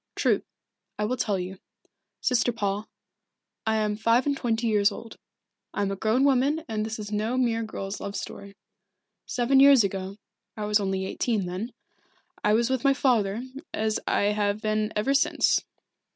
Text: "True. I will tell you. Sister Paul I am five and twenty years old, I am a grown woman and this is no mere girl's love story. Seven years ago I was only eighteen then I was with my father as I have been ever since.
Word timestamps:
"True. 0.15 0.41
I 0.97 1.05
will 1.05 1.15
tell 1.15 1.37
you. 1.37 1.59
Sister 2.21 2.51
Paul 2.51 2.89
I 3.67 3.75
am 3.75 3.95
five 3.95 4.25
and 4.25 4.35
twenty 4.35 4.65
years 4.65 4.91
old, 4.91 5.15
I 5.75 5.83
am 5.83 5.91
a 5.91 5.95
grown 5.95 6.23
woman 6.23 6.63
and 6.67 6.83
this 6.83 6.97
is 6.97 7.11
no 7.11 7.37
mere 7.37 7.61
girl's 7.61 7.99
love 8.01 8.15
story. 8.15 8.55
Seven 9.27 9.59
years 9.59 9.83
ago 9.83 10.17
I 10.57 10.65
was 10.65 10.79
only 10.79 11.05
eighteen 11.05 11.45
then 11.45 11.71
I 12.43 12.53
was 12.53 12.67
with 12.67 12.83
my 12.83 12.95
father 12.95 13.43
as 13.75 13.99
I 14.07 14.31
have 14.33 14.59
been 14.59 14.91
ever 14.95 15.13
since. 15.13 15.63